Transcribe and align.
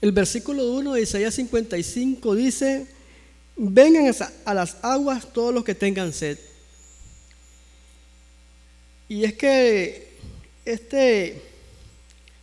El 0.00 0.12
versículo 0.12 0.72
1 0.72 0.94
de 0.94 1.02
Isaías 1.02 1.34
55 1.34 2.34
dice, 2.34 2.86
vengan 3.56 4.14
a 4.46 4.54
las 4.54 4.76
aguas 4.82 5.30
todos 5.32 5.52
los 5.52 5.62
que 5.62 5.74
tengan 5.74 6.12
sed. 6.12 6.38
Y 9.08 9.24
es 9.24 9.34
que 9.34 10.16
este 10.64 11.42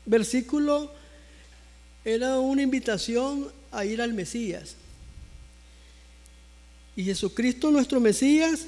versículo 0.05 0.91
era 2.05 2.39
una 2.39 2.61
invitación 2.61 3.51
a 3.71 3.85
ir 3.85 4.01
al 4.01 4.13
Mesías. 4.13 4.75
Y 6.95 7.05
Jesucristo 7.05 7.71
nuestro 7.71 7.99
Mesías, 7.99 8.65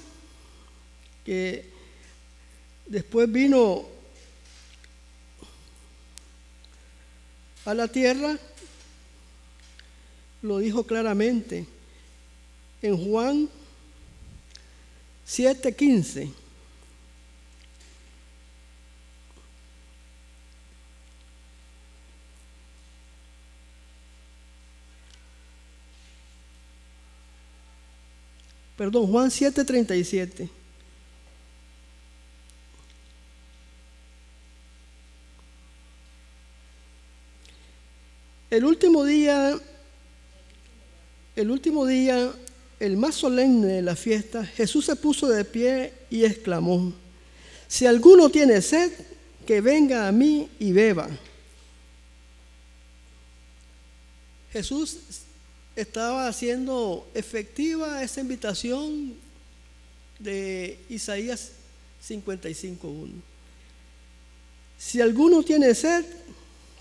que 1.25 1.65
después 2.87 3.31
vino 3.31 3.85
a 7.65 7.73
la 7.73 7.87
tierra, 7.87 8.39
lo 10.41 10.59
dijo 10.59 10.83
claramente 10.83 11.65
en 12.81 12.97
Juan 12.97 13.49
7:15. 15.25 16.31
Perdón, 28.77 29.07
Juan 29.11 29.29
7:37. 29.29 30.49
El 38.49 38.65
último 38.65 39.03
día, 39.03 39.59
el 41.39 41.51
último 41.51 41.85
día, 41.85 42.33
el 42.81 42.97
más 42.97 43.15
solemne 43.15 43.67
de 43.67 43.81
la 43.81 43.95
fiesta, 43.95 44.45
Jesús 44.45 44.85
se 44.85 44.95
puso 44.97 45.27
de 45.29 45.45
pie 45.45 45.93
y 46.09 46.25
exclamó, 46.25 46.91
si 47.65 47.85
alguno 47.85 48.29
tiene 48.29 48.61
sed, 48.61 48.91
que 49.47 49.61
venga 49.61 50.07
a 50.07 50.11
mí 50.11 50.49
y 50.59 50.73
beba. 50.73 51.07
Jesús 54.51 54.97
estaba 55.77 56.27
haciendo 56.27 57.07
efectiva 57.13 58.03
esa 58.03 58.19
invitación 58.19 59.13
de 60.19 60.77
Isaías 60.89 61.51
55.1. 62.05 63.11
Si 64.77 64.99
alguno 64.99 65.41
tiene 65.43 65.73
sed, 65.73 66.03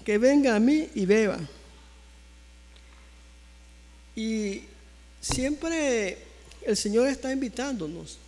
que 0.05 0.19
venga 0.19 0.57
a 0.57 0.61
mí 0.61 0.89
y 0.97 1.07
beba. 1.07 1.39
Y 4.19 4.65
siempre 5.21 6.19
el 6.63 6.77
Señor 6.77 7.07
está 7.07 7.33
invitándonos 7.33 8.19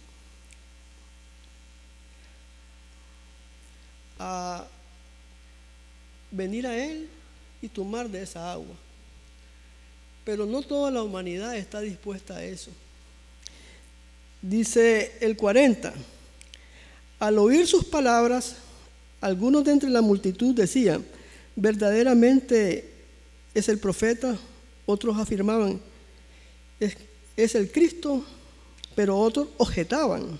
a 4.16 4.68
venir 6.30 6.64
a 6.68 6.76
Él 6.76 7.08
y 7.60 7.66
tomar 7.66 8.08
de 8.08 8.22
esa 8.22 8.52
agua. 8.52 8.76
Pero 10.24 10.46
no 10.46 10.62
toda 10.62 10.92
la 10.92 11.02
humanidad 11.02 11.56
está 11.56 11.80
dispuesta 11.80 12.36
a 12.36 12.44
eso. 12.44 12.70
Dice 14.40 15.16
el 15.20 15.36
40, 15.36 15.92
al 17.18 17.36
oír 17.36 17.66
sus 17.66 17.84
palabras, 17.84 18.54
algunos 19.20 19.64
de 19.64 19.72
entre 19.72 19.90
la 19.90 20.02
multitud 20.02 20.54
decían, 20.54 21.04
verdaderamente 21.56 22.92
es 23.54 23.68
el 23.68 23.80
profeta, 23.80 24.38
otros 24.90 25.16
afirmaban, 25.18 25.80
es, 26.78 27.54
el 27.54 27.70
Cristo, 27.70 28.24
pero 28.94 29.18
otros 29.18 29.48
objetaban, 29.56 30.38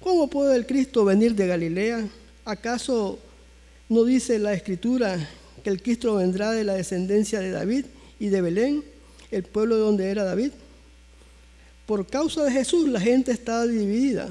¿cómo 0.00 0.28
puede 0.28 0.56
el 0.56 0.66
Cristo 0.66 1.04
venir 1.04 1.34
de 1.34 1.46
Galilea? 1.46 2.06
¿Acaso 2.44 3.18
no 3.88 4.04
dice 4.04 4.38
la 4.38 4.52
escritura 4.52 5.28
que 5.62 5.70
el 5.70 5.82
Cristo 5.82 6.16
vendrá 6.16 6.52
de 6.52 6.64
la 6.64 6.74
descendencia 6.74 7.40
de 7.40 7.50
David 7.50 7.86
y 8.18 8.28
de 8.28 8.40
Belén? 8.40 8.84
el 9.30 9.42
pueblo 9.42 9.76
de 9.76 9.82
donde 9.82 10.10
era 10.10 10.24
David. 10.24 10.52
Por 11.86 12.06
causa 12.06 12.44
de 12.44 12.52
Jesús 12.52 12.88
la 12.88 13.00
gente 13.00 13.32
estaba 13.32 13.66
dividida. 13.66 14.28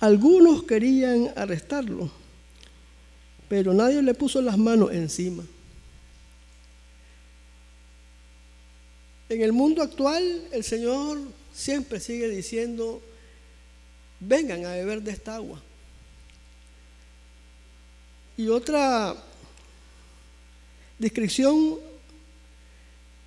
Algunos 0.00 0.64
querían 0.64 1.30
arrestarlo, 1.36 2.10
pero 3.48 3.72
nadie 3.72 4.02
le 4.02 4.14
puso 4.14 4.40
las 4.42 4.58
manos 4.58 4.92
encima. 4.92 5.44
En 9.28 9.42
el 9.42 9.52
mundo 9.52 9.82
actual 9.82 10.48
el 10.52 10.62
Señor 10.62 11.18
siempre 11.52 11.98
sigue 11.98 12.28
diciendo, 12.28 13.02
vengan 14.20 14.64
a 14.64 14.72
beber 14.72 15.02
de 15.02 15.10
esta 15.10 15.36
agua. 15.36 15.60
Y 18.36 18.48
otra 18.48 19.16
descripción 20.98 21.78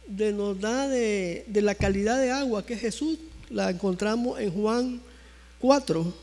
de 0.08 0.32
nos 0.32 0.60
da 0.60 0.88
de, 0.88 1.46
la 1.48 1.76
calidad 1.76 2.20
de 2.20 2.32
agua 2.32 2.66
que 2.66 2.76
es 2.76 2.82
Jesús, 2.82 3.20
la 3.50 3.70
encontramos 3.70 4.40
en 4.40 4.52
Juan 4.52 5.02
4. 5.60 6.14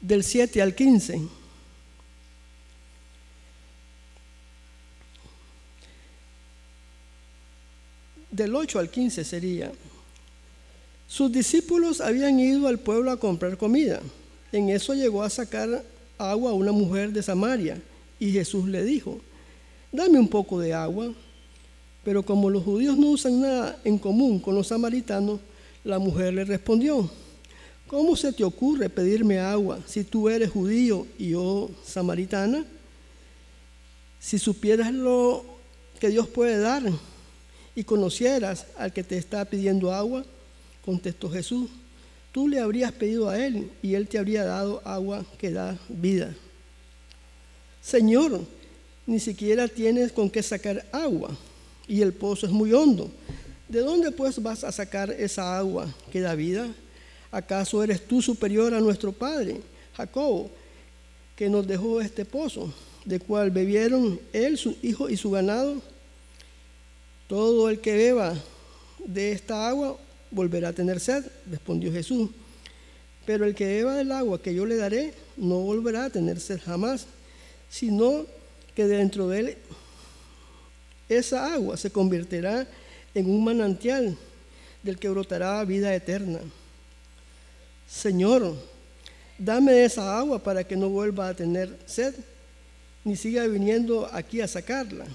Del 0.00 0.22
7 0.22 0.62
al 0.62 0.74
15. 0.74 1.43
Del 8.34 8.52
8 8.52 8.80
al 8.80 8.90
15 8.90 9.22
sería. 9.22 9.70
Sus 11.06 11.30
discípulos 11.30 12.00
habían 12.00 12.40
ido 12.40 12.66
al 12.66 12.80
pueblo 12.80 13.12
a 13.12 13.16
comprar 13.16 13.56
comida. 13.56 14.00
En 14.50 14.70
eso 14.70 14.92
llegó 14.92 15.22
a 15.22 15.30
sacar 15.30 15.84
agua 16.18 16.52
una 16.52 16.72
mujer 16.72 17.12
de 17.12 17.22
Samaria 17.22 17.80
y 18.18 18.32
Jesús 18.32 18.66
le 18.66 18.82
dijo, 18.82 19.20
dame 19.92 20.18
un 20.18 20.26
poco 20.26 20.58
de 20.58 20.74
agua. 20.74 21.14
Pero 22.02 22.24
como 22.24 22.50
los 22.50 22.64
judíos 22.64 22.98
no 22.98 23.10
usan 23.10 23.40
nada 23.40 23.78
en 23.84 23.98
común 23.98 24.40
con 24.40 24.56
los 24.56 24.66
samaritanos, 24.66 25.38
la 25.84 26.00
mujer 26.00 26.34
le 26.34 26.44
respondió, 26.44 27.08
¿cómo 27.86 28.16
se 28.16 28.32
te 28.32 28.42
ocurre 28.42 28.90
pedirme 28.90 29.38
agua 29.38 29.78
si 29.86 30.02
tú 30.02 30.28
eres 30.28 30.50
judío 30.50 31.06
y 31.18 31.30
yo 31.30 31.70
samaritana? 31.84 32.64
Si 34.18 34.40
supieras 34.40 34.92
lo 34.92 35.44
que 36.00 36.08
Dios 36.08 36.26
puede 36.26 36.58
dar 36.58 36.82
y 37.74 37.84
conocieras 37.84 38.66
al 38.76 38.92
que 38.92 39.02
te 39.02 39.18
está 39.18 39.44
pidiendo 39.44 39.92
agua, 39.92 40.24
contestó 40.84 41.30
Jesús, 41.30 41.70
tú 42.32 42.48
le 42.48 42.60
habrías 42.60 42.92
pedido 42.92 43.28
a 43.28 43.44
Él 43.44 43.70
y 43.82 43.94
Él 43.94 44.08
te 44.08 44.18
habría 44.18 44.44
dado 44.44 44.80
agua 44.84 45.24
que 45.38 45.50
da 45.50 45.78
vida. 45.88 46.34
Señor, 47.82 48.40
ni 49.06 49.20
siquiera 49.20 49.68
tienes 49.68 50.12
con 50.12 50.30
qué 50.30 50.42
sacar 50.42 50.86
agua 50.92 51.36
y 51.86 52.00
el 52.00 52.12
pozo 52.12 52.46
es 52.46 52.52
muy 52.52 52.72
hondo. 52.72 53.10
¿De 53.68 53.80
dónde 53.80 54.10
pues 54.10 54.42
vas 54.42 54.64
a 54.64 54.72
sacar 54.72 55.10
esa 55.10 55.58
agua 55.58 55.92
que 56.12 56.20
da 56.20 56.34
vida? 56.34 56.68
¿Acaso 57.30 57.82
eres 57.82 58.06
tú 58.06 58.22
superior 58.22 58.72
a 58.74 58.80
nuestro 58.80 59.12
padre, 59.12 59.60
Jacob, 59.96 60.48
que 61.34 61.48
nos 61.48 61.66
dejó 61.66 62.00
este 62.00 62.24
pozo, 62.24 62.72
de 63.04 63.18
cual 63.18 63.50
bebieron 63.50 64.20
él, 64.32 64.56
su 64.56 64.76
hijo 64.82 65.08
y 65.08 65.16
su 65.16 65.30
ganado? 65.30 65.82
Todo 67.34 67.68
el 67.68 67.80
que 67.80 67.96
beba 67.96 68.32
de 69.04 69.32
esta 69.32 69.66
agua 69.66 69.98
volverá 70.30 70.68
a 70.68 70.72
tener 70.72 71.00
sed, 71.00 71.24
respondió 71.50 71.90
Jesús. 71.90 72.30
Pero 73.26 73.44
el 73.44 73.56
que 73.56 73.66
beba 73.66 73.96
del 73.96 74.12
agua 74.12 74.40
que 74.40 74.54
yo 74.54 74.64
le 74.64 74.76
daré 74.76 75.12
no 75.36 75.58
volverá 75.58 76.04
a 76.04 76.10
tener 76.10 76.38
sed 76.38 76.60
jamás, 76.64 77.08
sino 77.68 78.24
que 78.76 78.86
dentro 78.86 79.26
de 79.26 79.40
él 79.40 79.56
esa 81.08 81.52
agua 81.52 81.76
se 81.76 81.90
convertirá 81.90 82.68
en 83.16 83.28
un 83.28 83.42
manantial 83.42 84.16
del 84.84 84.96
que 84.96 85.08
brotará 85.08 85.64
vida 85.64 85.92
eterna. 85.92 86.38
Señor, 87.88 88.54
dame 89.36 89.84
esa 89.84 90.16
agua 90.16 90.38
para 90.38 90.62
que 90.62 90.76
no 90.76 90.88
vuelva 90.88 91.30
a 91.30 91.34
tener 91.34 91.76
sed, 91.84 92.14
ni 93.02 93.16
siga 93.16 93.44
viniendo 93.48 94.08
aquí 94.12 94.40
a 94.40 94.46
sacarla. 94.46 95.06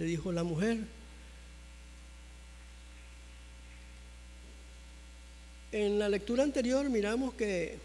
Le 0.00 0.06
dijo 0.06 0.32
la 0.32 0.42
mujer. 0.42 0.78
En 5.72 5.98
la 5.98 6.08
lectura 6.08 6.42
anterior 6.42 6.88
miramos 6.88 7.34
que 7.34 7.76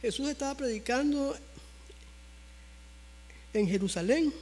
Jesús 0.00 0.28
estaba 0.28 0.56
predicando 0.56 1.36
en 3.54 3.68
Jerusalén. 3.68 4.34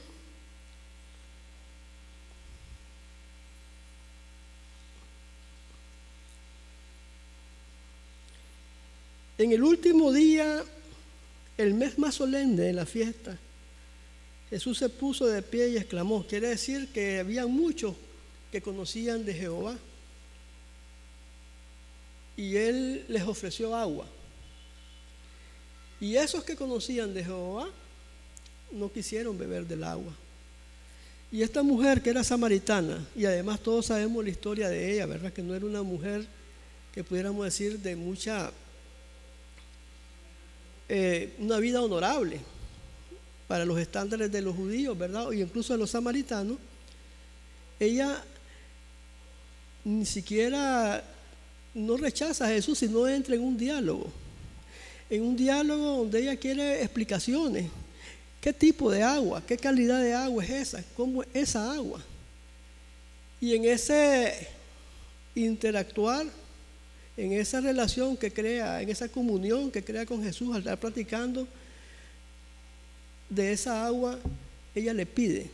En 9.37 9.51
el 9.51 9.61
último 9.61 10.11
día, 10.11 10.63
el 11.59 11.75
mes 11.75 11.99
más 11.99 12.15
solemne 12.15 12.63
de 12.63 12.73
la 12.73 12.87
fiesta, 12.87 13.37
Jesús 14.51 14.77
se 14.77 14.89
puso 14.89 15.25
de 15.27 15.41
pie 15.41 15.69
y 15.69 15.77
exclamó, 15.77 16.27
quiere 16.27 16.49
decir 16.49 16.89
que 16.89 17.19
había 17.19 17.47
muchos 17.47 17.95
que 18.51 18.61
conocían 18.61 19.23
de 19.23 19.33
Jehová. 19.33 19.77
Y 22.35 22.57
él 22.57 23.05
les 23.07 23.23
ofreció 23.23 23.73
agua. 23.73 24.05
Y 26.01 26.17
esos 26.17 26.43
que 26.43 26.57
conocían 26.57 27.13
de 27.13 27.23
Jehová 27.23 27.69
no 28.73 28.91
quisieron 28.91 29.37
beber 29.37 29.65
del 29.65 29.85
agua. 29.85 30.13
Y 31.31 31.43
esta 31.43 31.63
mujer 31.63 32.01
que 32.01 32.09
era 32.09 32.25
samaritana, 32.25 33.07
y 33.15 33.23
además 33.23 33.61
todos 33.61 33.85
sabemos 33.85 34.21
la 34.21 34.31
historia 34.31 34.67
de 34.67 34.93
ella, 34.93 35.05
¿verdad? 35.05 35.31
Que 35.31 35.41
no 35.41 35.55
era 35.55 35.65
una 35.65 35.81
mujer 35.81 36.27
que 36.93 37.05
pudiéramos 37.05 37.45
decir 37.45 37.79
de 37.79 37.95
mucha, 37.95 38.51
eh, 40.89 41.35
una 41.39 41.57
vida 41.59 41.81
honorable 41.81 42.41
para 43.51 43.65
los 43.65 43.77
estándares 43.77 44.31
de 44.31 44.41
los 44.41 44.55
judíos, 44.55 44.97
¿verdad? 44.97 45.29
Y 45.33 45.41
incluso 45.41 45.73
de 45.73 45.79
los 45.79 45.89
samaritanos. 45.89 46.55
Ella 47.77 48.23
ni 49.83 50.05
siquiera 50.05 51.03
no 51.73 51.97
rechaza 51.97 52.45
a 52.45 52.47
Jesús, 52.47 52.79
sino 52.79 53.05
entra 53.09 53.35
en 53.35 53.41
un 53.41 53.57
diálogo. 53.57 54.09
En 55.09 55.23
un 55.23 55.35
diálogo 55.35 55.97
donde 55.97 56.21
ella 56.21 56.37
quiere 56.37 56.81
explicaciones 56.81 57.65
¿Qué 58.39 58.53
tipo 58.53 58.89
de 58.89 59.03
agua? 59.03 59.43
¿Qué 59.45 59.57
calidad 59.57 60.01
de 60.01 60.13
agua 60.13 60.45
es 60.45 60.49
esa? 60.49 60.81
¿Cómo 60.95 61.21
es 61.21 61.27
esa 61.33 61.73
agua? 61.73 62.01
Y 63.41 63.53
en 63.53 63.65
ese 63.65 64.47
interactuar, 65.35 66.25
en 67.17 67.33
esa 67.33 67.59
relación 67.59 68.15
que 68.15 68.31
crea, 68.31 68.81
en 68.81 68.87
esa 68.87 69.09
comunión 69.09 69.69
que 69.69 69.83
crea 69.83 70.05
con 70.05 70.23
Jesús 70.23 70.55
al 70.55 70.59
estar 70.59 70.79
platicando 70.79 71.49
de 73.31 73.53
esa 73.53 73.85
agua, 73.85 74.19
ella 74.75 74.93
le 74.93 75.05
pide. 75.05 75.49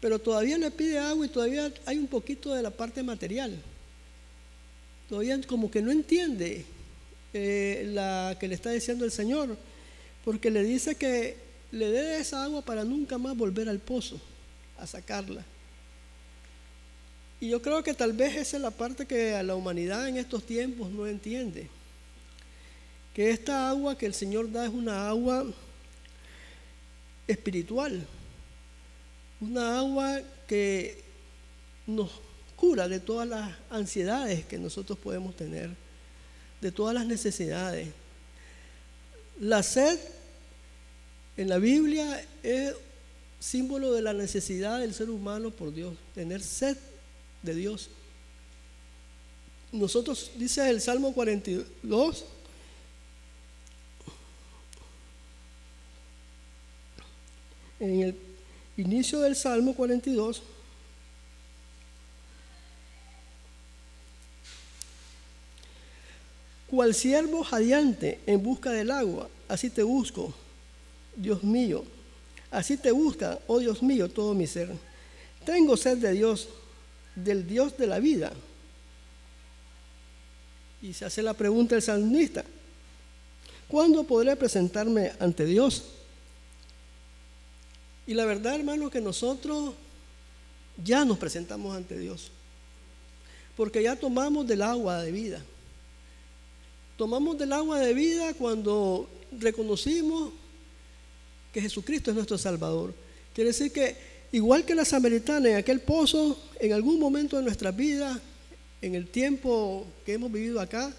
Pero 0.00 0.18
todavía 0.18 0.58
le 0.58 0.70
pide 0.70 0.98
agua 0.98 1.24
y 1.24 1.28
todavía 1.28 1.72
hay 1.86 1.96
un 1.96 2.08
poquito 2.08 2.52
de 2.52 2.62
la 2.62 2.70
parte 2.70 3.02
material. 3.02 3.56
Todavía 5.08 5.40
como 5.46 5.70
que 5.70 5.80
no 5.80 5.90
entiende 5.90 6.66
eh, 7.32 7.88
la 7.92 8.36
que 8.38 8.48
le 8.48 8.54
está 8.54 8.70
diciendo 8.70 9.04
el 9.04 9.12
Señor 9.12 9.56
porque 10.24 10.50
le 10.50 10.62
dice 10.62 10.96
que 10.96 11.36
le 11.70 11.88
dé 11.88 12.20
esa 12.20 12.44
agua 12.44 12.62
para 12.62 12.84
nunca 12.84 13.16
más 13.16 13.36
volver 13.36 13.68
al 13.68 13.78
pozo 13.78 14.20
a 14.78 14.86
sacarla. 14.86 15.44
Y 17.40 17.50
yo 17.50 17.62
creo 17.62 17.82
que 17.84 17.94
tal 17.94 18.12
vez 18.12 18.36
esa 18.36 18.56
es 18.56 18.62
la 18.62 18.72
parte 18.72 19.06
que 19.06 19.34
a 19.34 19.44
la 19.44 19.54
humanidad 19.54 20.08
en 20.08 20.16
estos 20.16 20.44
tiempos 20.44 20.90
no 20.90 21.06
entiende. 21.06 21.68
Que 23.14 23.30
esta 23.30 23.70
agua 23.70 23.96
que 23.96 24.06
el 24.06 24.14
Señor 24.14 24.50
da 24.50 24.66
es 24.66 24.72
una 24.72 25.08
agua 25.08 25.46
espiritual. 27.28 28.04
Una 29.40 29.78
agua 29.78 30.20
que 30.48 31.04
nos 31.86 32.10
cura 32.56 32.88
de 32.88 32.98
todas 32.98 33.28
las 33.28 33.54
ansiedades 33.70 34.44
que 34.44 34.58
nosotros 34.58 34.98
podemos 34.98 35.36
tener, 35.36 35.70
de 36.60 36.72
todas 36.72 36.94
las 36.94 37.06
necesidades. 37.06 37.88
La 39.40 39.62
sed 39.62 39.98
en 41.36 41.48
la 41.48 41.58
Biblia 41.58 42.26
es 42.42 42.74
símbolo 43.38 43.92
de 43.92 44.02
la 44.02 44.12
necesidad 44.12 44.80
del 44.80 44.92
ser 44.92 45.08
humano 45.10 45.50
por 45.52 45.72
Dios, 45.72 45.94
tener 46.14 46.42
sed 46.42 46.76
de 47.42 47.54
Dios. 47.54 47.90
Nosotros, 49.70 50.32
dice 50.36 50.68
el 50.68 50.80
Salmo 50.80 51.12
42, 51.12 52.24
en 57.80 58.02
el 58.02 58.16
inicio 58.76 59.20
del 59.20 59.36
Salmo 59.36 59.74
42, 59.74 60.42
cual 66.68 66.94
siervo 66.94 67.42
jadeante 67.44 68.20
en 68.26 68.42
busca 68.42 68.70
del 68.70 68.90
agua, 68.90 69.28
así 69.48 69.70
te 69.70 69.82
busco 69.82 70.34
Dios 71.16 71.42
mío. 71.42 71.84
Así 72.50 72.76
te 72.76 72.90
busca, 72.90 73.38
oh 73.46 73.58
Dios 73.58 73.82
mío, 73.82 74.08
todo 74.08 74.34
mi 74.34 74.46
ser. 74.46 74.70
Tengo 75.44 75.76
sed 75.76 75.98
de 75.98 76.12
Dios, 76.12 76.48
del 77.14 77.46
Dios 77.46 77.76
de 77.76 77.86
la 77.86 77.98
vida. 77.98 78.32
Y 80.80 80.94
se 80.94 81.04
hace 81.04 81.22
la 81.22 81.34
pregunta 81.34 81.74
el 81.74 81.82
salmista, 81.82 82.44
¿cuándo 83.66 84.04
podré 84.04 84.36
presentarme 84.36 85.12
ante 85.18 85.44
Dios? 85.44 85.97
Y 88.08 88.14
la 88.14 88.24
verdad, 88.24 88.54
hermano, 88.54 88.88
que 88.88 89.02
nosotros 89.02 89.74
ya 90.82 91.04
nos 91.04 91.18
presentamos 91.18 91.76
ante 91.76 91.98
Dios, 91.98 92.30
porque 93.54 93.82
ya 93.82 93.96
tomamos 93.96 94.46
del 94.46 94.62
agua 94.62 95.02
de 95.02 95.12
vida. 95.12 95.44
Tomamos 96.96 97.36
del 97.36 97.52
agua 97.52 97.78
de 97.80 97.92
vida 97.92 98.32
cuando 98.32 99.06
reconocimos 99.38 100.32
que 101.52 101.60
Jesucristo 101.60 102.10
es 102.10 102.14
nuestro 102.14 102.38
Salvador. 102.38 102.94
Quiere 103.34 103.48
decir 103.48 103.70
que 103.72 103.94
igual 104.32 104.64
que 104.64 104.74
la 104.74 104.86
samaritana 104.86 105.50
en 105.50 105.56
aquel 105.56 105.80
pozo, 105.80 106.40
en 106.60 106.72
algún 106.72 106.98
momento 106.98 107.36
de 107.36 107.42
nuestra 107.42 107.72
vida, 107.72 108.18
en 108.80 108.94
el 108.94 109.08
tiempo 109.08 109.86
que 110.06 110.14
hemos 110.14 110.32
vivido 110.32 110.62
acá, 110.62 110.94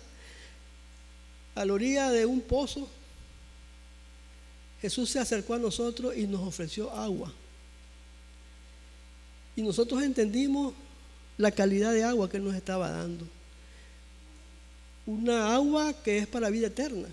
a 1.55 1.65
la 1.65 1.73
orilla 1.73 2.11
de 2.11 2.27
un 2.27 2.41
pozo, 2.41 2.87
Jesús 4.81 5.09
se 5.09 5.19
acercó 5.19 5.55
a 5.55 5.59
nosotros 5.59 6.15
y 6.15 6.27
nos 6.27 6.41
ofreció 6.41 6.91
agua. 6.91 7.33
Y 9.55 9.61
nosotros 9.61 10.01
entendimos 10.03 10.73
la 11.37 11.51
calidad 11.51 11.93
de 11.93 12.03
agua 12.03 12.29
que 12.29 12.37
Él 12.37 12.45
nos 12.45 12.55
estaba 12.55 12.89
dando. 12.89 13.25
Una 15.05 15.53
agua 15.53 15.93
que 15.93 16.19
es 16.19 16.27
para 16.27 16.49
vida 16.49 16.67
eterna 16.67 17.09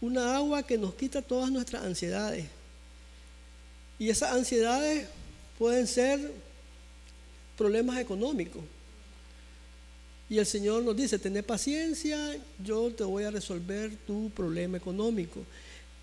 una 0.00 0.36
agua 0.36 0.62
que 0.62 0.78
nos 0.78 0.94
quita 0.94 1.22
todas 1.22 1.50
nuestras 1.50 1.84
ansiedades. 1.84 2.46
Y 3.98 4.10
esas 4.10 4.32
ansiedades 4.32 5.08
pueden 5.58 5.86
ser 5.86 6.32
problemas 7.56 7.98
económicos. 7.98 8.62
Y 10.30 10.38
el 10.38 10.46
Señor 10.46 10.82
nos 10.84 10.96
dice, 10.96 11.18
tené 11.18 11.42
paciencia, 11.42 12.36
yo 12.62 12.92
te 12.92 13.02
voy 13.02 13.24
a 13.24 13.30
resolver 13.30 13.96
tu 14.06 14.30
problema 14.30 14.76
económico. 14.76 15.40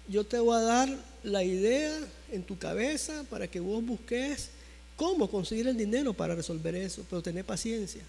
Yo 0.07 0.23
te 0.23 0.39
voy 0.39 0.55
a 0.55 0.61
dar 0.61 0.89
la 1.23 1.43
idea 1.43 1.97
en 2.31 2.43
tu 2.43 2.57
cabeza 2.57 3.23
para 3.29 3.47
que 3.47 3.59
vos 3.59 3.83
busques 3.83 4.49
cómo 4.95 5.29
conseguir 5.29 5.67
el 5.67 5.77
dinero 5.77 6.13
para 6.13 6.35
resolver 6.35 6.75
eso, 6.75 7.03
pero 7.09 7.21
tené 7.21 7.43
paciencia. 7.43 8.03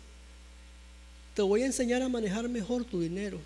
Te 1.35 1.43
voy 1.43 1.63
a 1.63 1.67
enseñar 1.67 2.03
a 2.03 2.09
manejar 2.09 2.49
mejor 2.49 2.85
tu 2.85 3.01
dinero. 3.01 3.39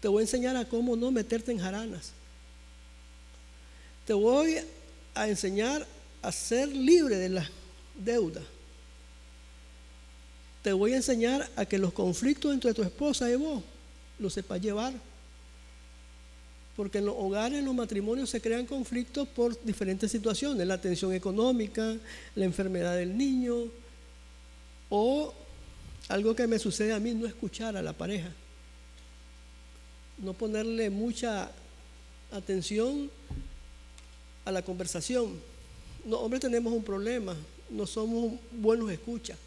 Te 0.00 0.08
voy 0.08 0.20
a 0.20 0.24
enseñar 0.24 0.56
a 0.56 0.64
cómo 0.64 0.96
no 0.96 1.10
meterte 1.10 1.52
en 1.52 1.58
jaranas. 1.58 2.12
Te 4.06 4.12
voy 4.12 4.56
a 5.14 5.28
enseñar 5.28 5.86
a 6.22 6.32
ser 6.32 6.68
libre 6.68 7.16
de 7.16 7.28
la 7.28 7.48
deuda. 7.94 8.42
Te 10.62 10.72
voy 10.72 10.92
a 10.92 10.96
enseñar 10.96 11.48
a 11.56 11.66
que 11.66 11.78
los 11.78 11.92
conflictos 11.92 12.52
entre 12.52 12.74
tu 12.74 12.82
esposa 12.82 13.30
y 13.30 13.36
vos 13.36 13.62
los 14.18 14.32
sepas 14.32 14.60
llevar. 14.60 14.92
Porque 16.76 16.98
en 16.98 17.06
los 17.06 17.14
hogares, 17.18 17.58
en 17.58 17.64
los 17.66 17.74
matrimonios 17.74 18.30
se 18.30 18.40
crean 18.40 18.66
conflictos 18.66 19.28
por 19.28 19.62
diferentes 19.62 20.10
situaciones, 20.10 20.66
la 20.66 20.80
tensión 20.80 21.12
económica, 21.12 21.96
la 22.34 22.44
enfermedad 22.44 22.96
del 22.96 23.16
niño 23.16 23.56
o 24.88 25.34
algo 26.08 26.34
que 26.34 26.46
me 26.46 26.58
sucede 26.58 26.92
a 26.92 26.98
mí, 26.98 27.12
no 27.14 27.26
escuchar 27.26 27.76
a 27.76 27.82
la 27.82 27.92
pareja 27.92 28.32
no 30.22 30.32
ponerle 30.32 30.88
mucha 30.88 31.50
atención 32.30 33.10
a 34.44 34.52
la 34.52 34.62
conversación. 34.62 35.40
No, 36.04 36.18
hombres 36.18 36.40
tenemos 36.40 36.72
un 36.72 36.82
problema, 36.82 37.36
no 37.70 37.86
somos 37.86 38.34
buenos 38.52 38.90
escuchas, 38.90 39.38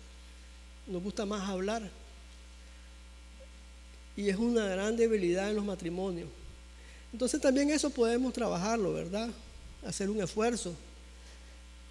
nos 0.86 1.02
gusta 1.02 1.26
más 1.26 1.48
hablar. 1.50 1.90
Y 4.18 4.30
es 4.30 4.38
una 4.38 4.66
gran 4.66 4.96
debilidad 4.96 5.50
en 5.50 5.56
los 5.56 5.66
matrimonios. 5.66 6.30
Entonces 7.16 7.40
también 7.40 7.70
eso 7.70 7.90
podemos 7.90 8.34
trabajarlo, 8.34 8.92
¿verdad? 8.92 9.30
Hacer 9.88 10.10
un 10.10 10.22
esfuerzo. 10.22 10.76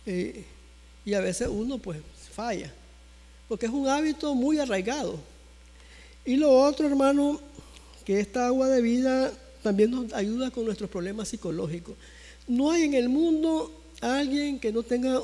Eh, 0.05 0.45
y 1.03 1.15
a 1.15 1.21
veces 1.21 1.49
uno 1.51 1.79
pues 1.79 1.99
falla, 2.31 2.71
porque 3.49 3.65
es 3.65 3.73
un 3.73 3.89
hábito 3.89 4.35
muy 4.35 4.59
arraigado. 4.59 5.19
Y 6.27 6.37
lo 6.37 6.51
otro, 6.51 6.87
hermano, 6.87 7.41
que 8.05 8.21
esta 8.21 8.49
agua 8.49 8.69
de 8.69 8.83
vida 8.83 9.33
también 9.63 9.93
nos 9.93 10.13
ayuda 10.13 10.51
con 10.51 10.67
nuestros 10.67 10.91
problemas 10.91 11.29
psicológicos. 11.29 11.95
No 12.47 12.71
hay 12.71 12.83
en 12.83 12.93
el 12.93 13.09
mundo 13.09 13.73
alguien 14.03 14.61
que 14.61 14.73
no 14.73 14.83
tenga 14.83 15.23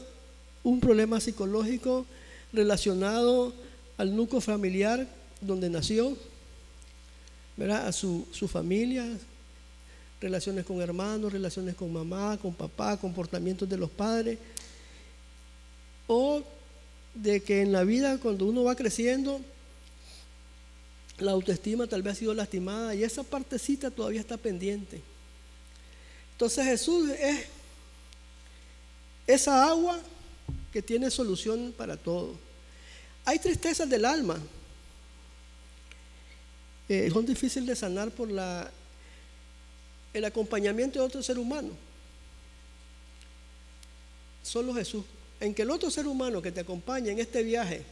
un 0.64 0.80
problema 0.80 1.20
psicológico 1.20 2.06
relacionado 2.54 3.52
al 3.98 4.16
núcleo 4.16 4.40
familiar 4.40 5.06
donde 5.42 5.68
nació, 5.68 6.16
¿verdad? 7.58 7.86
a 7.86 7.92
su, 7.92 8.26
su 8.32 8.48
familia, 8.48 9.06
relaciones 10.20 10.66
con 10.66 10.80
hermanos, 10.80 11.32
relaciones 11.32 11.74
con 11.74 11.92
mamá, 11.92 12.38
con 12.40 12.52
papá, 12.54 12.96
comportamientos 12.96 13.68
de 13.68 13.78
los 13.78 13.90
padres, 13.90 14.38
o 16.06 16.42
de 17.14 17.42
que 17.42 17.62
en 17.62 17.72
la 17.72 17.84
vida 17.84 18.18
cuando 18.18 18.46
uno 18.46 18.64
va 18.64 18.74
creciendo, 18.74 19.40
la 21.18 21.32
autoestima 21.32 21.86
tal 21.86 22.02
vez 22.02 22.14
ha 22.14 22.18
sido 22.18 22.34
lastimada 22.34 22.94
y 22.94 23.04
esa 23.04 23.22
partecita 23.22 23.90
todavía 23.90 24.20
está 24.20 24.36
pendiente. 24.36 25.00
Entonces 26.32 26.64
Jesús 26.64 27.10
es 27.10 27.46
esa 29.26 29.68
agua 29.68 29.98
que 30.72 30.82
tiene 30.82 31.10
solución 31.10 31.74
para 31.76 31.96
todo. 31.96 32.34
Hay 33.24 33.38
tristezas 33.38 33.88
del 33.88 34.04
alma. 34.04 34.38
Eh, 36.88 37.10
son 37.12 37.26
difíciles 37.26 37.68
de 37.68 37.76
sanar 37.76 38.10
por 38.10 38.30
la, 38.30 38.70
el 40.12 40.24
acompañamiento 40.24 40.98
de 40.98 41.04
otro 41.04 41.22
ser 41.22 41.38
humano. 41.38 41.70
Solo 44.42 44.74
Jesús. 44.74 45.04
En 45.40 45.54
que 45.54 45.62
el 45.62 45.70
otro 45.70 45.90
ser 45.90 46.06
humano 46.06 46.42
que 46.42 46.52
te 46.52 46.60
acompaña 46.60 47.10
en 47.12 47.18
este 47.18 47.42
viaje 47.42 47.82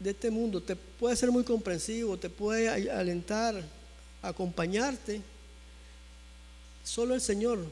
de 0.00 0.10
este 0.10 0.30
mundo 0.30 0.60
te 0.60 0.74
puede 0.74 1.14
ser 1.14 1.30
muy 1.30 1.44
comprensivo, 1.44 2.16
te 2.16 2.28
puede 2.28 2.90
alentar, 2.90 3.62
acompañarte. 4.20 5.20
Solo 6.82 7.14
el 7.14 7.20
Señor 7.20 7.64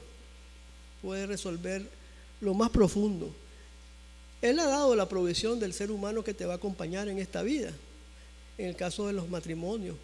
puede 1.03 1.27
resolver 1.27 1.89
lo 2.41 2.55
más 2.55 2.71
profundo. 2.71 3.35
Él 4.43 4.61
ha 4.61 4.67
dado 4.67 4.95
la 4.95 5.09
provisión 5.09 5.59
del 5.59 5.73
ser 5.73 5.91
humano 5.91 6.23
que 6.23 6.35
te 6.35 6.47
va 6.47 6.55
a 6.55 6.57
acompañar 6.57 7.09
en 7.09 7.19
esta 7.19 7.43
vida, 7.43 7.73
en 8.59 8.67
el 8.67 8.77
caso 8.77 9.07
de 9.07 9.13
los 9.13 9.29
matrimonios, 9.29 9.97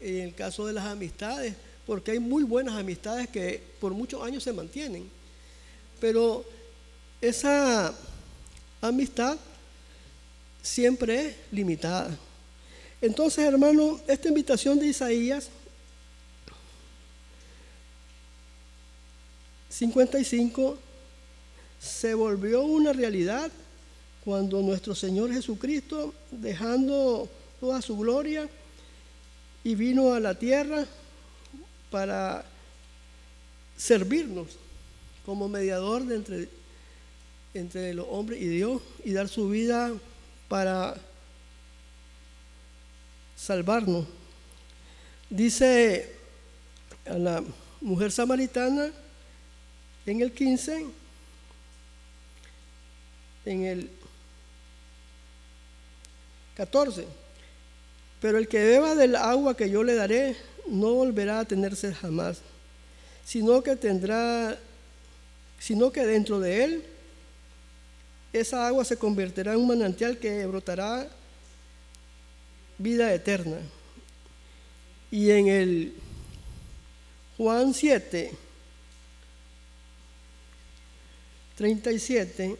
en 0.00 0.20
el 0.20 0.34
caso 0.34 0.66
de 0.66 0.72
las 0.72 0.86
amistades, 0.86 1.54
porque 1.86 2.12
hay 2.12 2.18
muy 2.18 2.42
buenas 2.44 2.74
amistades 2.74 3.28
que 3.28 3.62
por 3.80 3.92
muchos 3.92 4.22
años 4.22 4.42
se 4.42 4.52
mantienen, 4.52 5.08
pero 6.00 6.44
esa 7.20 7.94
amistad 8.80 9.36
siempre 10.62 11.26
es 11.26 11.36
limitada. 11.52 12.16
Entonces, 13.00 13.44
hermano, 13.44 14.00
esta 14.06 14.28
invitación 14.28 14.78
de 14.78 14.88
Isaías 14.88 15.48
55 19.70 20.78
se 21.80 22.12
volvió 22.12 22.62
una 22.62 22.92
realidad 22.92 23.50
cuando 24.24 24.60
nuestro 24.60 24.94
Señor 24.94 25.32
Jesucristo, 25.32 26.12
dejando 26.30 27.28
toda 27.58 27.80
su 27.80 27.96
gloria, 27.96 28.48
y 29.62 29.74
vino 29.74 30.14
a 30.14 30.20
la 30.20 30.34
tierra 30.34 30.86
para 31.90 32.44
servirnos 33.76 34.48
como 35.24 35.48
mediador 35.48 36.04
de 36.04 36.16
entre, 36.16 36.48
entre 37.54 37.94
los 37.94 38.06
hombres 38.08 38.40
y 38.40 38.48
Dios 38.48 38.82
y 39.04 39.12
dar 39.12 39.28
su 39.28 39.48
vida 39.48 39.92
para 40.48 40.96
salvarnos. 43.36 44.06
Dice 45.28 46.16
a 47.06 47.14
la 47.14 47.44
mujer 47.80 48.12
samaritana 48.12 48.90
en 50.06 50.20
el 50.20 50.32
15, 50.32 50.86
en 53.46 53.64
el 53.64 53.90
14, 56.56 57.06
pero 58.20 58.38
el 58.38 58.48
que 58.48 58.58
beba 58.58 58.94
del 58.94 59.16
agua 59.16 59.56
que 59.56 59.70
yo 59.70 59.82
le 59.82 59.94
daré 59.94 60.36
no 60.66 60.94
volverá 60.94 61.40
a 61.40 61.44
tenerse 61.44 61.94
jamás, 61.94 62.38
sino 63.24 63.62
que 63.62 63.76
tendrá, 63.76 64.58
sino 65.58 65.90
que 65.90 66.04
dentro 66.04 66.38
de 66.40 66.64
él 66.64 66.84
esa 68.32 68.66
agua 68.66 68.84
se 68.84 68.96
convertirá 68.96 69.52
en 69.52 69.58
un 69.58 69.68
manantial 69.68 70.18
que 70.18 70.46
brotará 70.46 71.08
vida 72.78 73.12
eterna. 73.12 73.58
Y 75.10 75.30
en 75.30 75.48
el 75.48 75.94
Juan 77.36 77.74
7, 77.74 78.30
37, 81.56 82.56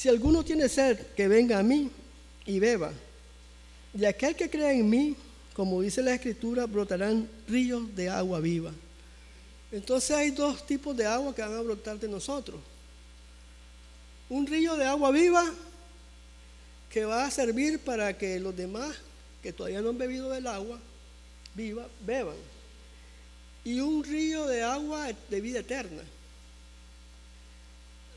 Si 0.00 0.08
alguno 0.08 0.42
tiene 0.42 0.66
sed, 0.70 0.98
que 1.14 1.28
venga 1.28 1.58
a 1.58 1.62
mí 1.62 1.90
y 2.46 2.58
beba. 2.58 2.90
De 3.92 4.06
aquel 4.06 4.34
que 4.34 4.48
crea 4.48 4.72
en 4.72 4.88
mí, 4.88 5.14
como 5.52 5.82
dice 5.82 6.02
la 6.02 6.14
escritura, 6.14 6.64
brotarán 6.64 7.28
ríos 7.46 7.94
de 7.94 8.08
agua 8.08 8.40
viva. 8.40 8.72
Entonces 9.70 10.12
hay 10.12 10.30
dos 10.30 10.66
tipos 10.66 10.96
de 10.96 11.04
agua 11.04 11.34
que 11.34 11.42
van 11.42 11.52
a 11.52 11.60
brotar 11.60 12.00
de 12.00 12.08
nosotros. 12.08 12.58
Un 14.30 14.46
río 14.46 14.74
de 14.74 14.86
agua 14.86 15.10
viva 15.10 15.44
que 16.88 17.04
va 17.04 17.26
a 17.26 17.30
servir 17.30 17.78
para 17.80 18.16
que 18.16 18.40
los 18.40 18.56
demás 18.56 18.96
que 19.42 19.52
todavía 19.52 19.82
no 19.82 19.90
han 19.90 19.98
bebido 19.98 20.30
del 20.30 20.46
agua 20.46 20.78
viva 21.54 21.86
beban. 22.06 22.36
Y 23.66 23.80
un 23.80 24.02
río 24.02 24.46
de 24.46 24.62
agua 24.62 25.10
de 25.28 25.40
vida 25.42 25.58
eterna. 25.58 26.02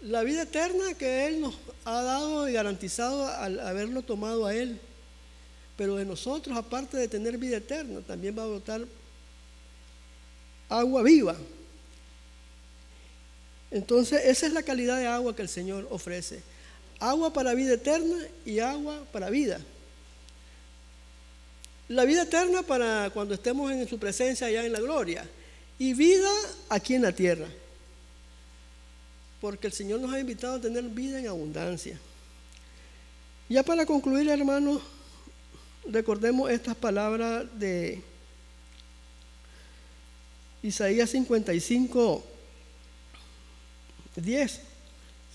La 0.04 0.24
vida 0.24 0.44
eterna 0.44 0.94
que 0.94 1.28
Él 1.28 1.42
nos 1.42 1.56
ha 1.86 2.02
dado 2.02 2.48
y 2.48 2.54
garantizado 2.54 3.28
al 3.28 3.60
haberlo 3.60 4.02
tomado 4.02 4.46
a 4.46 4.56
Él 4.56 4.80
pero 5.76 5.96
de 5.96 6.06
nosotros, 6.06 6.56
aparte 6.56 6.98
de 6.98 7.08
tener 7.08 7.38
vida 7.38 7.58
eterna, 7.58 8.02
también 8.02 8.38
va 8.38 8.44
a 8.44 8.48
brotar 8.48 8.86
agua 10.70 11.02
viva. 11.02 11.36
Entonces, 13.72 14.22
esa 14.26 14.46
es 14.46 14.54
la 14.54 14.62
calidad 14.62 15.00
de 15.00 15.08
agua 15.08 15.36
que 15.36 15.42
el 15.42 15.50
Señor 15.50 15.88
ofrece. 15.90 16.44
Agua 17.00 17.34
para 17.34 17.56
vida 17.56 17.74
eterna 17.74 18.18
y 18.46 18.60
agua 18.60 19.04
para 19.12 19.32
vida. 19.32 19.60
La 21.88 22.06
vida 22.06 22.24
eterna 22.24 22.62
para 22.62 23.10
cuando 23.10 23.34
estemos 23.34 23.72
en 23.72 23.88
su 23.88 23.98
presencia 23.98 24.48
allá 24.48 24.64
en 24.66 24.72
la 24.72 24.80
gloria. 24.80 25.28
Y 25.80 25.96
vida 25.96 26.30
aquí 26.70 26.94
en 26.94 27.02
la 27.02 27.12
tierra. 27.12 27.48
Porque 29.44 29.68
el 29.68 29.74
Señor 29.74 30.00
nos 30.00 30.14
ha 30.14 30.22
invitado 30.22 30.56
a 30.56 30.62
tener 30.62 30.86
vida 30.86 31.20
en 31.20 31.28
abundancia. 31.28 32.00
Ya 33.50 33.62
para 33.62 33.86
concluir, 33.86 34.30
hermanos, 34.30 34.82
recordemos 35.86 36.50
estas 36.50 36.78
palabras 36.78 37.44
de 37.60 38.02
Isaías 40.62 41.10
55, 41.10 42.24
10, 44.16 44.62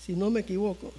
si 0.03 0.13
no 0.13 0.31
me 0.31 0.39
equivoco. 0.39 0.91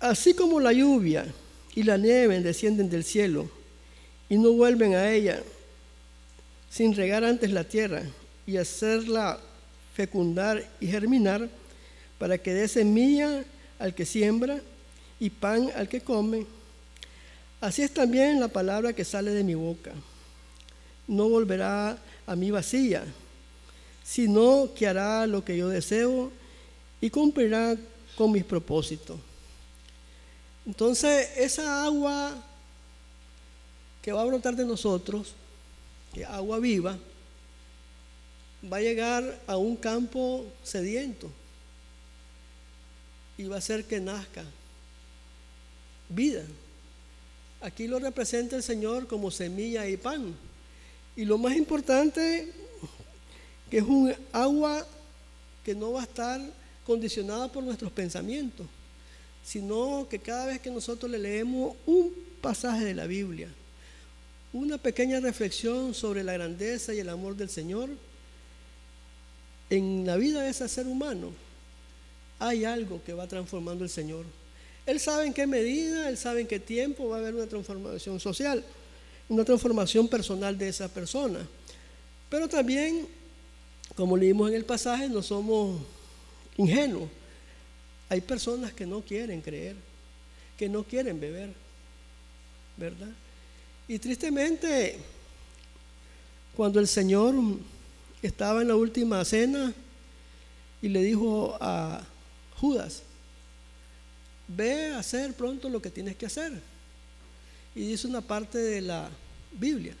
Así 0.00 0.34
como 0.34 0.58
la 0.58 0.72
lluvia 0.72 1.32
y 1.76 1.84
la 1.84 1.96
nieve 1.96 2.40
descienden 2.40 2.90
del 2.90 3.04
cielo 3.04 3.48
y 4.28 4.36
no 4.36 4.50
vuelven 4.50 4.96
a 4.96 5.12
ella 5.12 5.40
sin 6.74 6.92
regar 6.96 7.22
antes 7.22 7.52
la 7.52 7.62
tierra 7.62 8.02
y 8.48 8.56
hacerla 8.56 9.38
fecundar 9.94 10.68
y 10.80 10.88
germinar, 10.88 11.48
para 12.18 12.36
que 12.36 12.52
dé 12.52 12.66
semilla 12.66 13.44
al 13.78 13.94
que 13.94 14.04
siembra 14.04 14.58
y 15.20 15.30
pan 15.30 15.70
al 15.76 15.88
que 15.88 16.00
come. 16.00 16.46
Así 17.60 17.82
es 17.82 17.94
también 17.94 18.40
la 18.40 18.48
palabra 18.48 18.92
que 18.92 19.04
sale 19.04 19.30
de 19.30 19.44
mi 19.44 19.54
boca. 19.54 19.92
No 21.06 21.28
volverá 21.28 21.96
a 22.26 22.34
mí 22.34 22.50
vacía, 22.50 23.04
sino 24.02 24.70
que 24.74 24.88
hará 24.88 25.28
lo 25.28 25.44
que 25.44 25.56
yo 25.56 25.68
deseo 25.68 26.32
y 27.00 27.08
cumplirá 27.08 27.76
con 28.16 28.32
mis 28.32 28.44
propósitos. 28.44 29.20
Entonces, 30.66 31.28
esa 31.36 31.84
agua 31.84 32.34
que 34.02 34.10
va 34.10 34.22
a 34.22 34.24
brotar 34.24 34.56
de 34.56 34.64
nosotros, 34.64 35.34
agua 36.22 36.58
viva, 36.58 36.98
va 38.70 38.76
a 38.76 38.80
llegar 38.80 39.40
a 39.46 39.56
un 39.56 39.76
campo 39.76 40.44
sediento 40.62 41.30
y 43.36 43.44
va 43.44 43.56
a 43.56 43.58
hacer 43.58 43.84
que 43.84 44.00
nazca 44.00 44.44
vida. 46.08 46.44
Aquí 47.60 47.86
lo 47.86 47.98
representa 47.98 48.56
el 48.56 48.62
Señor 48.62 49.06
como 49.06 49.30
semilla 49.30 49.88
y 49.88 49.96
pan. 49.96 50.34
Y 51.16 51.24
lo 51.24 51.38
más 51.38 51.56
importante, 51.56 52.52
que 53.70 53.78
es 53.78 53.84
un 53.84 54.14
agua 54.32 54.86
que 55.64 55.74
no 55.74 55.92
va 55.92 56.02
a 56.02 56.04
estar 56.04 56.40
condicionada 56.84 57.50
por 57.50 57.64
nuestros 57.64 57.90
pensamientos, 57.90 58.66
sino 59.42 60.06
que 60.08 60.18
cada 60.18 60.46
vez 60.46 60.60
que 60.60 60.70
nosotros 60.70 61.10
le 61.10 61.18
leemos 61.18 61.74
un 61.86 62.14
pasaje 62.40 62.84
de 62.84 62.94
la 62.94 63.06
Biblia, 63.06 63.48
una 64.54 64.78
pequeña 64.78 65.18
reflexión 65.18 65.94
sobre 65.94 66.22
la 66.22 66.32
grandeza 66.32 66.94
y 66.94 67.00
el 67.00 67.08
amor 67.08 67.34
del 67.34 67.50
Señor, 67.50 67.90
en 69.68 70.06
la 70.06 70.16
vida 70.16 70.42
de 70.42 70.50
ese 70.50 70.68
ser 70.68 70.86
humano 70.86 71.32
hay 72.38 72.64
algo 72.64 73.02
que 73.04 73.12
va 73.14 73.26
transformando 73.26 73.82
el 73.82 73.90
Señor. 73.90 74.24
Él 74.86 75.00
sabe 75.00 75.26
en 75.26 75.34
qué 75.34 75.48
medida, 75.48 76.08
Él 76.08 76.16
sabe 76.16 76.42
en 76.42 76.46
qué 76.46 76.60
tiempo 76.60 77.08
va 77.08 77.16
a 77.16 77.18
haber 77.18 77.34
una 77.34 77.48
transformación 77.48 78.20
social, 78.20 78.64
una 79.28 79.44
transformación 79.44 80.06
personal 80.06 80.56
de 80.56 80.68
esa 80.68 80.86
persona. 80.88 81.40
Pero 82.30 82.48
también, 82.48 83.08
como 83.96 84.16
leímos 84.16 84.50
en 84.50 84.54
el 84.54 84.64
pasaje, 84.64 85.08
no 85.08 85.20
somos 85.20 85.80
ingenuos. 86.56 87.10
Hay 88.08 88.20
personas 88.20 88.72
que 88.72 88.86
no 88.86 89.00
quieren 89.00 89.40
creer, 89.40 89.74
que 90.56 90.68
no 90.68 90.84
quieren 90.84 91.18
beber, 91.18 91.50
¿verdad? 92.76 93.10
Y 93.86 93.98
tristemente, 93.98 94.98
cuando 96.56 96.80
el 96.80 96.88
Señor 96.88 97.34
estaba 98.22 98.62
en 98.62 98.68
la 98.68 98.76
última 98.76 99.24
cena 99.24 99.74
y 100.80 100.88
le 100.88 101.02
dijo 101.02 101.56
a 101.60 102.02
Judas, 102.56 103.02
ve 104.48 104.92
a 104.92 105.00
hacer 105.00 105.34
pronto 105.34 105.68
lo 105.68 105.82
que 105.82 105.90
tienes 105.90 106.16
que 106.16 106.26
hacer. 106.26 106.52
Y 107.74 107.88
dice 107.88 108.06
una 108.06 108.20
parte 108.20 108.58
de 108.58 108.80
la 108.80 109.10
Biblia, 109.52 109.94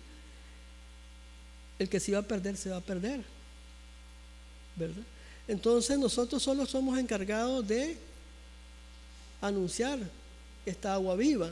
el 1.78 1.88
que 1.88 2.00
se 2.00 2.12
va 2.12 2.18
a 2.18 2.22
perder, 2.22 2.56
se 2.56 2.70
va 2.70 2.76
a 2.78 2.80
perder. 2.80 3.22
¿Verdad? 4.76 5.02
Entonces 5.46 5.98
nosotros 5.98 6.42
solo 6.42 6.64
somos 6.66 6.98
encargados 6.98 7.66
de 7.66 7.96
anunciar 9.40 9.98
esta 10.64 10.94
agua 10.94 11.16
viva. 11.16 11.50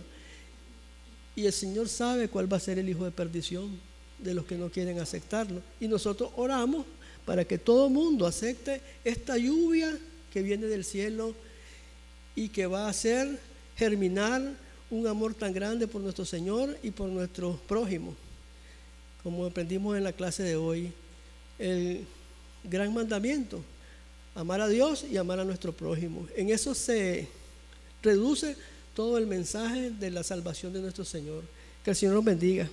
Y 1.35 1.47
el 1.47 1.53
Señor 1.53 1.89
sabe 1.89 2.29
cuál 2.29 2.53
va 2.53 2.59
a 2.59 2.61
ser 2.61 2.79
el 2.79 2.89
hijo 2.89 3.05
de 3.05 3.11
perdición 3.11 3.71
de 4.19 4.35
los 4.35 4.45
que 4.45 4.57
no 4.57 4.71
quieren 4.71 5.01
aceptarlo. 5.01 5.63
Y 5.81 5.89
nosotros 5.89 6.31
oramos 6.37 6.87
para 7.25 7.45
que 7.45 7.59
todo 7.59 7.89
mundo 7.89 8.27
acepte 8.27 8.81
esta 9.05 9.37
lluvia 9.37 9.97
que 10.33 10.43
viene 10.43 10.67
del 10.67 10.85
cielo 10.85 11.35
y 12.35 12.49
que 12.49 12.67
va 12.67 12.87
a 12.87 12.91
hacer 12.91 13.39
germinar 13.77 14.43
un 14.91 15.07
amor 15.07 15.35
tan 15.35 15.53
grande 15.53 15.87
por 15.87 16.01
nuestro 16.01 16.25
Señor 16.25 16.77
y 16.83 16.91
por 16.91 17.09
nuestro 17.09 17.59
prójimo. 17.67 18.15
Como 19.23 19.47
aprendimos 19.47 19.97
en 19.97 20.05
la 20.05 20.13
clase 20.13 20.43
de 20.43 20.57
hoy, 20.57 20.93
el 21.59 22.05
gran 22.65 22.93
mandamiento, 22.93 23.63
amar 24.35 24.61
a 24.61 24.69
Dios 24.69 25.05
y 25.11 25.17
amar 25.17 25.41
a 25.41 25.45
nuestro 25.45 25.73
prójimo. 25.73 26.27
En 26.37 26.51
eso 26.51 26.75
se 26.75 27.29
reduce 28.03 28.57
todo 28.95 29.19
el 29.19 29.27
mensaje 29.27 29.91
de 29.91 30.11
la 30.11 30.23
salvación 30.23 30.73
de 30.73 30.81
nuestro 30.81 31.05
Señor. 31.05 31.45
Que 31.85 31.91
el 31.91 31.97
Señor 31.97 32.15
nos 32.15 32.25
bendiga. 32.25 32.69